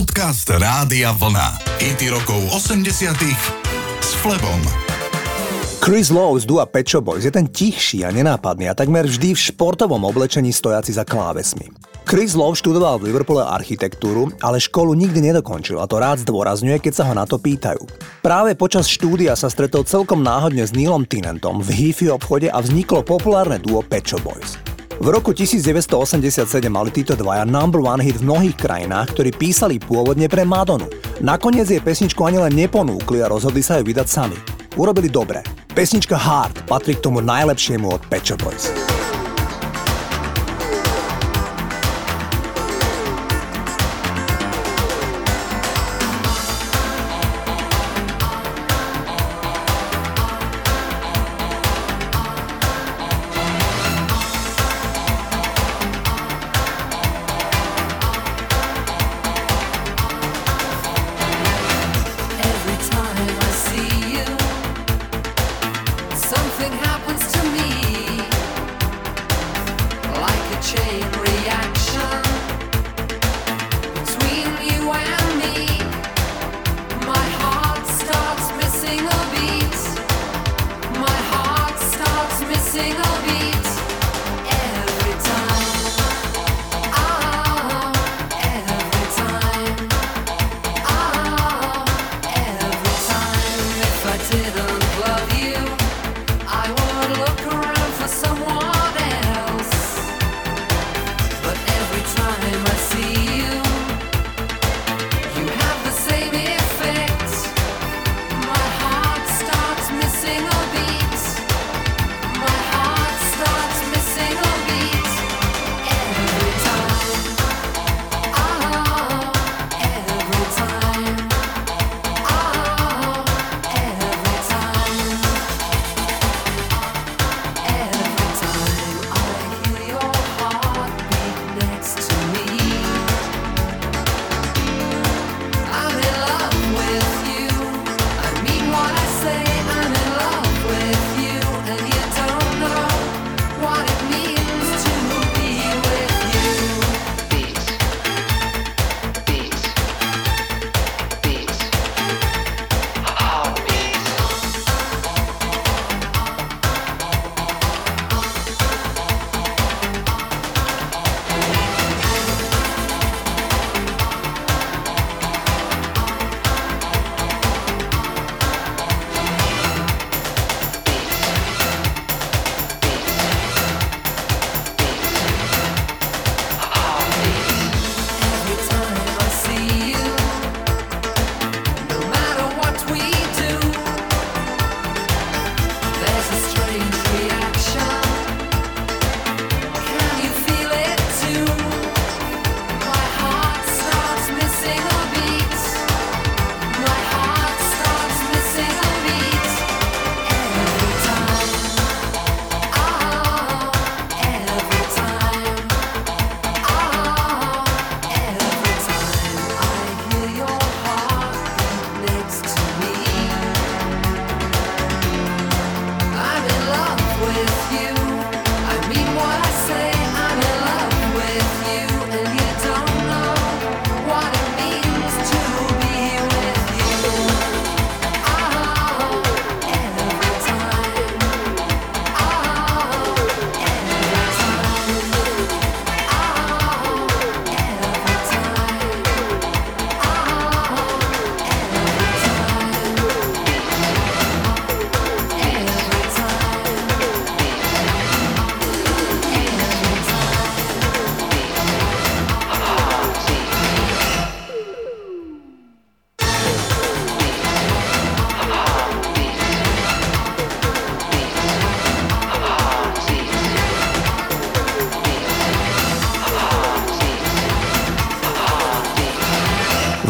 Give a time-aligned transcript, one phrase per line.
[0.00, 1.60] Podcast Rádia Vlna.
[1.76, 2.88] IT rokov 80
[4.00, 4.56] s Flebom.
[5.84, 9.44] Chris Lowe z Dua Pet Boys je ten tichší a nenápadný a takmer vždy v
[9.52, 11.68] športovom oblečení stojaci za klávesmi.
[12.08, 16.92] Chris Lowe študoval v Liverpoole architektúru, ale školu nikdy nedokončil a to rád zdôrazňuje, keď
[16.96, 17.84] sa ho na to pýtajú.
[18.24, 23.04] Práve počas štúdia sa stretol celkom náhodne s Neilom Tinentom v hifi obchode a vzniklo
[23.04, 24.56] populárne duo Pet Boys.
[25.00, 30.28] V roku 1987 mali títo dvaja number one hit v mnohých krajinách, ktorí písali pôvodne
[30.28, 30.92] pre Madonu.
[31.24, 34.36] Nakoniec jej pesničku ani len neponúkli a rozhodli sa ju vydať sami.
[34.76, 35.40] Urobili dobre.
[35.72, 38.68] Pesnička Hard patrí k tomu najlepšiemu od Pet Boys.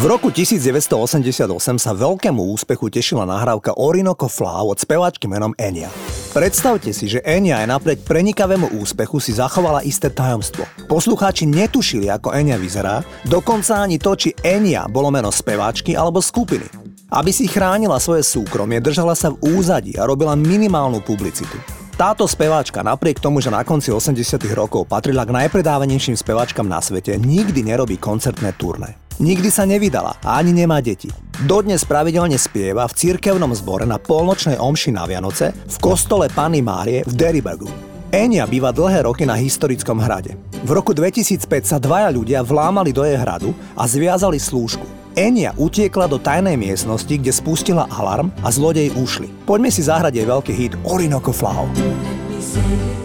[0.01, 5.93] V roku 1988 sa veľkému úspechu tešila nahrávka Orinoco Flow od speváčky menom Enya.
[6.33, 10.65] Predstavte si, že Enya aj napriek prenikavému úspechu si zachovala isté tajomstvo.
[10.89, 16.65] Poslucháči netušili, ako Enya vyzerá, dokonca ani to, či Enya bolo meno speváčky alebo skupiny.
[17.13, 21.61] Aby si chránila svoje súkromie, držala sa v úzadí a robila minimálnu publicitu.
[21.93, 24.17] Táto speváčka napriek tomu, že na konci 80
[24.57, 28.97] rokov patrila k najpredávanejším speváčkam na svete, nikdy nerobí koncertné turné.
[29.21, 31.05] Nikdy sa nevydala a ani nemá deti.
[31.45, 37.05] Dodnes pravidelne spieva v cirkevnom zbore na polnočnej omši na Vianoce v kostole Panny Márie
[37.05, 37.69] v Deribergu.
[38.09, 40.33] Enia býva dlhé roky na historickom hrade.
[40.65, 44.89] V roku 2005 sa dvaja ľudia vlámali do jej hradu a zviazali slúžku.
[45.13, 49.29] Enia utiekla do tajnej miestnosti, kde spustila alarm a zlodej ušli.
[49.45, 51.69] Poďme si zahrať jej veľký hit Orinoco Flow.
[51.69, 53.00] Hity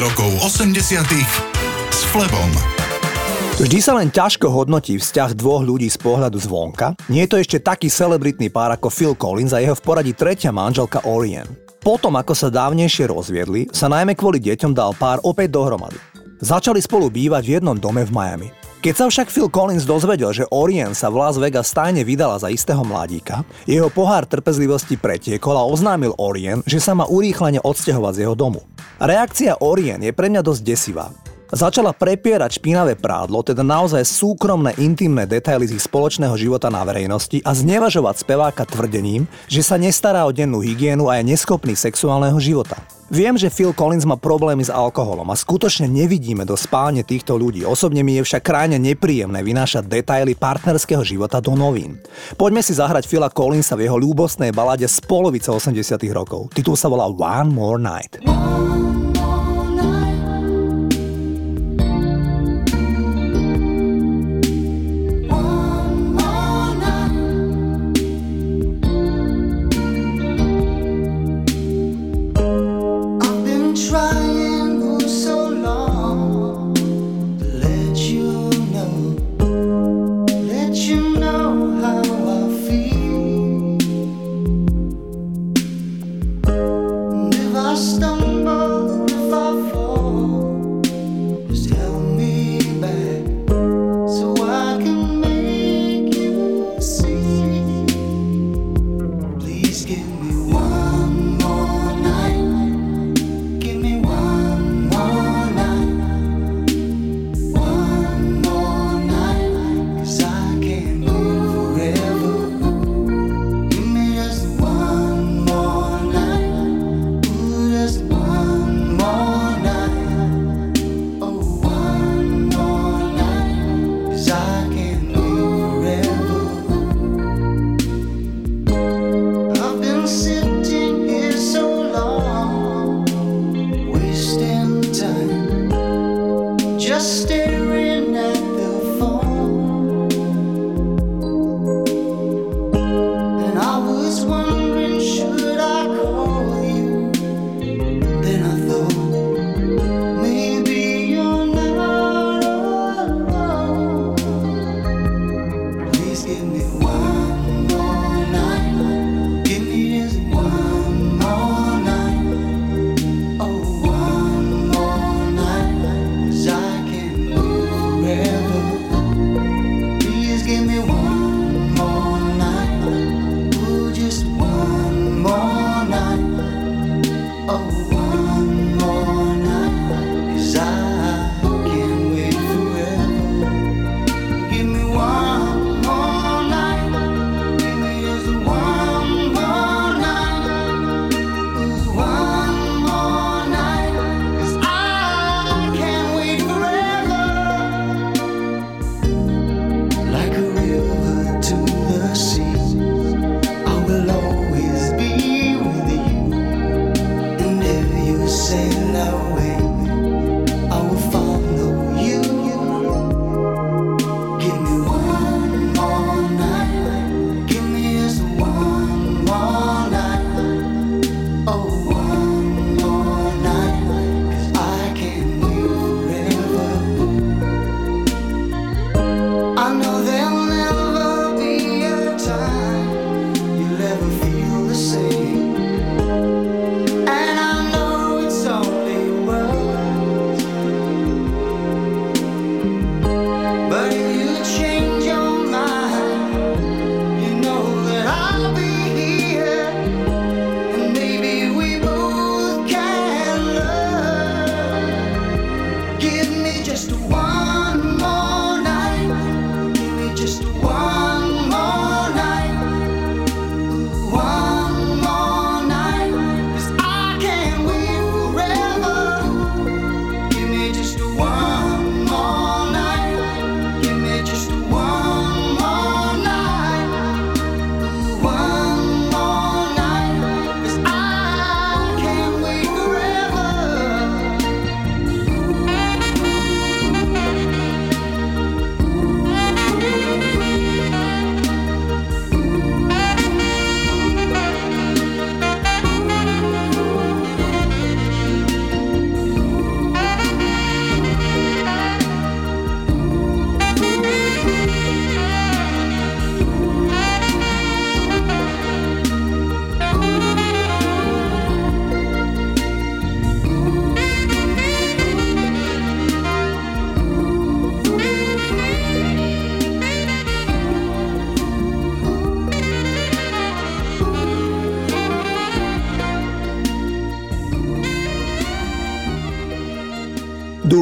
[0.00, 0.76] rokov 80
[1.88, 2.50] s Flebom.
[3.56, 6.92] Vždy sa len ťažko hodnotí vzťah dvoch ľudí z pohľadu zvonka.
[7.08, 10.52] Nie je to ešte taký celebritný pár ako Phil Collins a jeho v poradí tretia
[10.52, 11.48] manželka Orion.
[11.80, 15.96] Potom, ako sa dávnejšie rozviedli, sa najmä kvôli deťom dal pár opäť dohromady.
[16.44, 18.65] Začali spolu bývať v jednom dome v Miami.
[18.86, 22.54] Keď sa však Phil Collins dozvedel, že Orien sa v Las Vegas tajne vydala za
[22.54, 28.22] istého mladíka, jeho pohár trpezlivosti pretiekol a oznámil Orien, že sa má urýchlene odsťahovať z
[28.22, 28.62] jeho domu.
[29.02, 31.10] Reakcia Orien je pre mňa dosť desivá.
[31.46, 37.38] Začala prepierať špinavé prádlo, teda naozaj súkromné, intimné detaily z ich spoločného života na verejnosti
[37.46, 42.82] a znevažovať speváka tvrdením, že sa nestará o dennú hygienu a je neschopný sexuálneho života.
[43.06, 47.62] Viem, že Phil Collins má problémy s alkoholom a skutočne nevidíme do spálne týchto ľudí.
[47.62, 52.02] Osobne mi je však krajne nepríjemné vynášať detaily partnerského života do novín.
[52.34, 55.78] Poďme si zahrať Phila Collinsa v jeho ľúbostnej balade z polovice 80
[56.10, 56.50] rokov.
[56.50, 58.18] Titul sa volá One More Night.
[58.26, 59.05] I've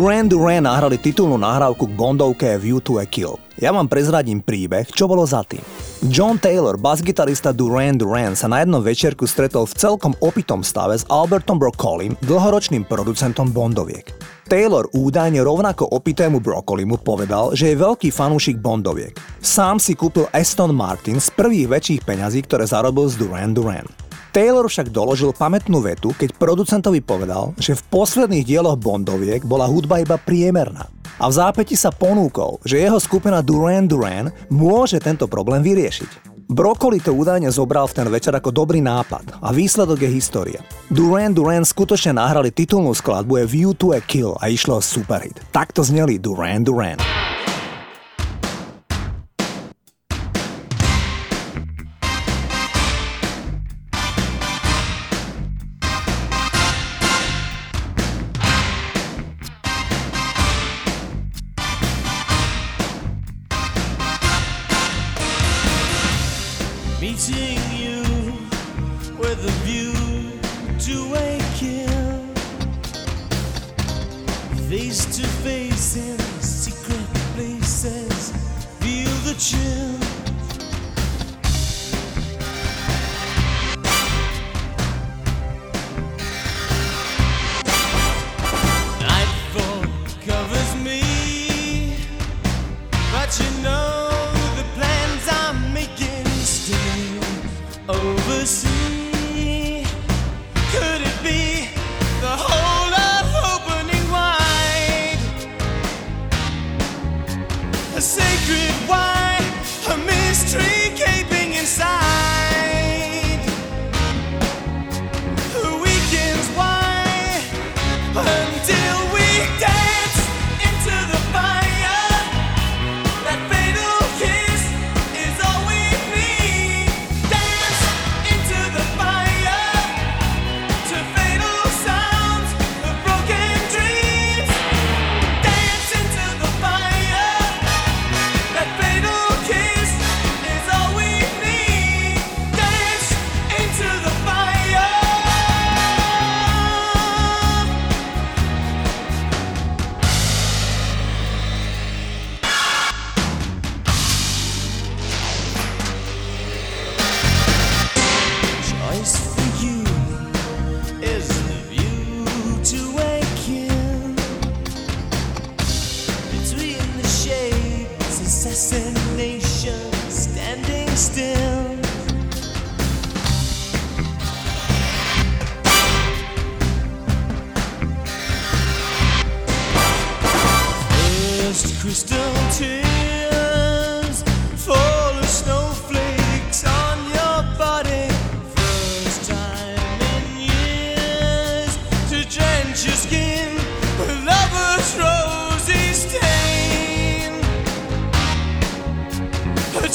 [0.04, 3.40] Duran Duran nahrali titulnú nahrávku k Bondovke View to a Kill.
[3.56, 5.64] Ja vám prezradím príbeh, čo bolo za tým.
[6.12, 11.08] John Taylor, basgitarista Duran Duran, sa na jednom večerku stretol v celkom opitom stave s
[11.08, 14.12] Albertom Broccoli, dlhoročným producentom Bondoviek.
[14.44, 19.16] Taylor údajne rovnako opitému Broccolimu povedal, že je veľký fanúšik Bondoviek.
[19.40, 24.03] Sám si kúpil Aston Martin z prvých väčších peňazí, ktoré zarobil z Duran Duran.
[24.34, 30.02] Taylor však doložil pamätnú vetu, keď producentovi povedal, že v posledných dieloch Bondoviek bola hudba
[30.02, 30.90] iba priemerná.
[31.22, 36.34] A v zápäti sa ponúkol, že jeho skupina Duran Duran môže tento problém vyriešiť.
[36.50, 40.60] Broccoli to údajne zobral v ten večer ako dobrý nápad a výsledok je história.
[40.90, 45.38] Duran Duran skutočne nahrali titulnú skladbu je View to a Kill a išlo o superhit.
[45.54, 46.98] Takto zneli Duran Duran.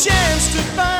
[0.02, 0.99] Chance to find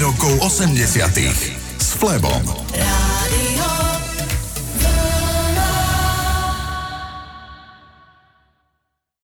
[0.00, 0.80] rokov 80
[1.76, 2.69] s Flebom.